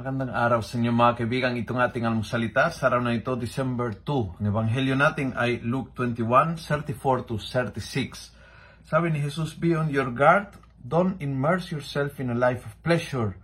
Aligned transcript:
Magandang 0.00 0.32
araw 0.32 0.64
sa 0.64 0.80
inyo 0.80 0.96
mga 0.96 1.12
kaibigan. 1.12 1.60
Itong 1.60 1.76
ating 1.76 2.08
almusalita 2.08 2.72
sa 2.72 2.88
araw 2.88 3.04
na 3.04 3.12
ito, 3.12 3.36
December 3.36 3.92
2. 3.92 4.40
Ang 4.40 4.48
ebanghelyo 4.48 4.96
natin 4.96 5.36
ay 5.36 5.60
Luke 5.60 5.92
21, 5.92 6.56
34 6.56 7.28
to 7.28 7.36
36. 7.36 8.32
Sabi 8.80 9.12
ni 9.12 9.20
Jesus, 9.20 9.52
Be 9.52 9.76
on 9.76 9.92
your 9.92 10.08
guard. 10.08 10.56
Don't 10.80 11.20
immerse 11.20 11.68
yourself 11.68 12.16
in 12.16 12.32
a 12.32 12.38
life 12.40 12.64
of 12.64 12.72
pleasure, 12.80 13.36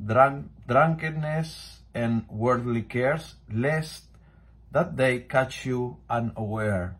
drunk, 0.00 0.48
drunkenness, 0.64 1.84
and 1.92 2.24
worldly 2.32 2.88
cares, 2.88 3.36
lest 3.52 4.08
that 4.72 4.96
day 4.96 5.28
catch 5.28 5.68
you 5.68 6.00
unaware. 6.08 6.96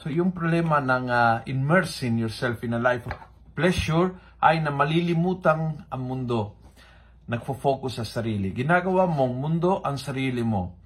So 0.00 0.08
yung 0.08 0.32
problema 0.32 0.80
ng 0.80 1.12
uh, 1.12 1.44
immersing 1.44 2.16
yourself 2.16 2.64
in 2.64 2.72
a 2.72 2.80
life 2.80 3.04
of 3.04 3.12
pleasure 3.52 4.16
ay 4.40 4.64
na 4.64 4.72
malilimutang 4.72 5.84
ang 5.92 6.00
mundo 6.00 6.57
nagfo-focus 7.28 8.00
sa 8.00 8.06
sarili. 8.08 8.56
Ginagawa 8.56 9.04
mong 9.04 9.34
mundo 9.36 9.84
ang 9.84 10.00
sarili 10.00 10.40
mo. 10.40 10.80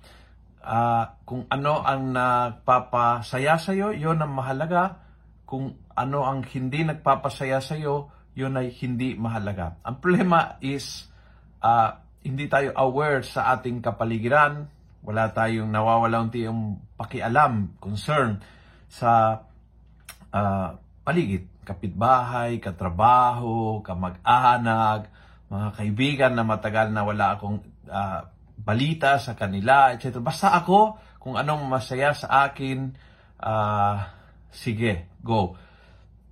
Uh, 0.63 1.07
kung 1.23 1.47
ano 1.47 1.83
ang 1.83 2.11
nagpapasaya 2.11 3.59
sa 3.63 3.71
iyo, 3.71 3.95
yon 3.95 4.19
ang 4.19 4.35
mahalaga. 4.35 4.99
Kung 5.47 5.75
ano 5.95 6.27
ang 6.27 6.43
hindi 6.51 6.83
nagpapasaya 6.83 7.63
sa 7.63 7.79
iyo, 7.79 8.11
yon 8.35 8.59
ay 8.59 8.75
hindi 8.83 9.15
mahalaga. 9.15 9.79
Ang 9.87 10.03
problema 10.03 10.59
is 10.59 11.07
uh, 11.63 11.95
hindi 12.27 12.51
tayo 12.51 12.75
aware 12.75 13.23
sa 13.23 13.55
ating 13.55 13.79
kapaligiran. 13.79 14.67
Wala 15.03 15.31
tayong 15.35 15.71
nawawala 15.71 16.23
unti 16.23 16.47
yung 16.47 16.79
pakialam, 16.95 17.79
concern 17.83 18.39
sa 18.91 19.43
uh, 20.31 20.69
paligid. 21.07 21.47
Kapitbahay, 21.63 22.59
katrabaho, 22.59 23.83
kamag-anak, 23.87 25.07
mga 25.53 25.69
kaibigan 25.77 26.33
na 26.33 26.49
matagal 26.49 26.89
na 26.89 27.05
wala 27.05 27.37
akong 27.37 27.61
uh, 27.85 28.21
balita 28.57 29.21
sa 29.21 29.37
kanila, 29.37 29.93
etc. 29.93 30.17
Basta 30.25 30.57
ako, 30.57 30.97
kung 31.21 31.37
anong 31.37 31.69
masaya 31.69 32.17
sa 32.17 32.49
akin, 32.49 32.97
uh, 33.37 34.01
sige, 34.49 35.13
go. 35.21 35.53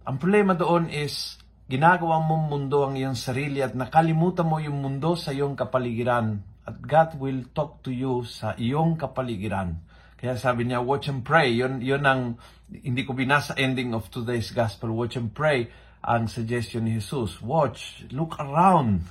Ang 0.09 0.17
problema 0.17 0.57
doon 0.57 0.89
is, 0.89 1.37
ginagawa 1.69 2.25
mong 2.25 2.49
mundo 2.49 2.89
ang 2.89 2.97
iyong 2.97 3.15
sarili 3.15 3.61
at 3.61 3.77
nakalimutan 3.77 4.49
mo 4.49 4.57
yung 4.57 4.81
mundo 4.81 5.15
sa 5.21 5.37
iyong 5.37 5.53
kapaligiran. 5.53 6.41
At 6.65 6.81
God 6.81 7.21
will 7.21 7.45
talk 7.53 7.85
to 7.85 7.93
you 7.93 8.25
sa 8.25 8.57
iyong 8.57 8.97
kapaligiran. 8.97 9.85
Kaya 10.17 10.41
sabi 10.41 10.65
niya, 10.65 10.81
watch 10.81 11.13
and 11.13 11.21
pray. 11.21 11.53
Yun, 11.53 11.85
yun 11.85 12.03
ang, 12.09 12.41
hindi 12.73 13.05
ko 13.05 13.13
binasa 13.13 13.53
ending 13.61 13.93
of 13.93 14.09
today's 14.09 14.49
gospel. 14.51 14.97
Watch 14.97 15.21
and 15.21 15.29
pray 15.31 15.69
ang 16.01 16.29
suggestion 16.29 16.89
ni 16.89 16.97
Jesus. 16.97 17.41
Watch, 17.45 18.09
look 18.13 18.37
around. 18.41 19.05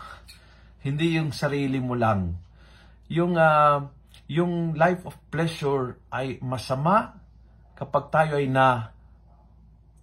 Hindi 0.81 1.21
yung 1.21 1.29
sarili 1.33 1.77
mo 1.77 1.93
lang. 1.93 2.37
Yung, 3.09 3.37
uh, 3.37 3.85
yung 4.29 4.77
life 4.77 5.05
of 5.05 5.17
pleasure 5.29 5.97
ay 6.13 6.41
masama 6.41 7.17
kapag 7.77 8.09
tayo 8.13 8.33
ay 8.37 8.49
na 8.49 8.93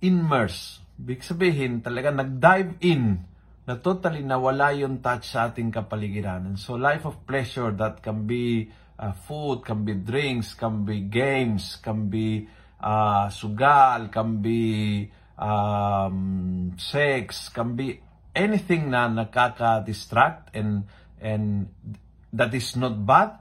immerse. 0.03 0.83
Big 0.97 1.21
sabihin, 1.21 1.85
talaga 1.85 2.11
nag-dive 2.15 2.81
in 2.83 3.21
na 3.67 3.75
totally 3.83 4.23
nawala 4.23 4.71
yung 4.79 5.03
touch 5.03 5.35
sa 5.35 5.51
ating 5.51 5.75
kapaligiran. 5.75 6.55
And 6.55 6.59
so 6.59 6.79
life 6.79 7.03
of 7.03 7.27
pleasure 7.27 7.75
that 7.75 7.99
can 7.99 8.23
be 8.25 8.71
uh, 8.95 9.11
food, 9.27 9.67
can 9.67 9.83
be 9.83 9.99
drinks, 9.99 10.55
can 10.55 10.87
be 10.87 11.03
games, 11.03 11.77
can 11.83 12.07
be 12.07 12.47
uh, 12.79 13.27
sugal, 13.27 14.07
can 14.15 14.39
be 14.39 15.11
um, 15.37 16.73
sex, 16.81 17.49
can 17.53 17.77
be 17.77 18.01
anything 18.37 18.93
na 18.93 19.09
nakaka-distract 19.09 20.53
and, 20.53 20.85
and 21.21 21.73
that 22.33 22.53
is 22.53 22.77
not 22.77 22.97
bad. 23.05 23.41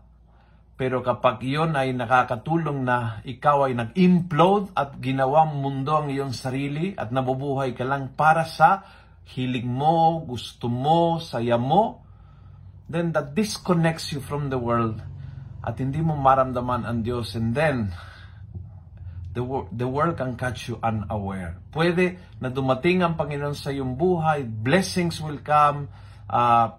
Pero 0.75 0.99
kapag 0.99 1.39
iyon 1.39 1.71
ay 1.79 1.95
nakakatulong 1.95 2.83
na 2.83 3.23
ikaw 3.23 3.71
ay 3.71 3.79
nag-implode 3.79 4.75
at 4.75 4.99
ginawang 4.99 5.56
mundo 5.63 5.95
ang 5.95 6.11
iyong 6.11 6.35
sarili 6.35 6.91
at 7.00 7.16
nabubuhay 7.16 7.72
ka 7.72 7.88
lang 7.88 8.12
para 8.12 8.44
sa 8.44 8.83
hilig 9.23 9.63
mo, 9.63 10.19
gusto 10.27 10.67
mo, 10.67 11.23
saya 11.23 11.56
mo, 11.56 12.03
then 12.91 13.16
that 13.16 13.31
disconnects 13.31 14.12
you 14.12 14.19
from 14.19 14.51
the 14.51 14.59
world 14.59 15.00
at 15.66 15.79
hindi 15.81 16.03
mo 16.03 16.13
maramdaman 16.13 16.85
ang 16.85 17.01
Diyos 17.01 17.33
and 17.33 17.57
then 17.57 17.89
the, 19.35 19.44
the 19.75 19.84
world 19.84 20.16
can 20.16 20.40
catch 20.40 20.72
you 20.72 20.79
unaware. 20.79 21.59
Pwede 21.75 22.16
na 22.40 22.47
dumating 22.47 23.03
ang 23.03 23.19
Panginoon 23.19 23.53
sa 23.53 23.69
iyong 23.69 24.00
buhay, 24.00 24.47
blessings 24.47 25.19
will 25.19 25.44
come, 25.44 25.91
uh, 26.31 26.72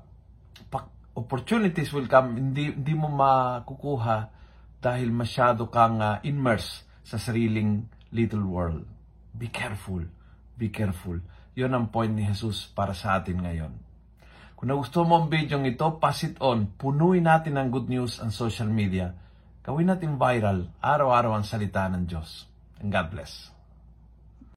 opportunities 1.12 1.92
will 1.92 2.08
come, 2.08 2.40
hindi, 2.40 2.72
hindi 2.72 2.94
mo 2.96 3.12
makukuha 3.12 4.32
dahil 4.80 5.12
masyado 5.12 5.68
kang 5.68 6.00
uh, 6.00 6.24
immersed 6.24 6.88
sa 7.04 7.20
sariling 7.20 7.84
little 8.16 8.48
world. 8.48 8.88
Be 9.36 9.52
careful. 9.52 10.08
Be 10.56 10.72
careful. 10.72 11.20
Yon 11.52 11.76
ang 11.76 11.92
point 11.92 12.12
ni 12.12 12.24
Jesus 12.24 12.72
para 12.72 12.96
sa 12.96 13.20
atin 13.20 13.44
ngayon. 13.44 13.72
Kung 14.56 14.72
nagustuhan 14.72 15.04
mo 15.04 15.20
ang 15.20 15.28
video 15.28 15.60
ito, 15.60 15.84
pass 16.00 16.24
it 16.24 16.40
on. 16.40 16.72
Punuin 16.80 17.28
natin 17.28 17.60
ang 17.60 17.68
good 17.68 17.92
news 17.92 18.16
ang 18.24 18.32
social 18.32 18.72
media 18.72 19.12
Gawin 19.66 19.90
natin 19.90 20.14
viral, 20.14 20.70
araw-araw 20.78 21.34
ang 21.34 21.42
salita 21.42 21.90
ng 21.90 22.06
Diyos. 22.06 22.46
And 22.78 22.94
God 22.94 23.10
bless. 23.10 23.55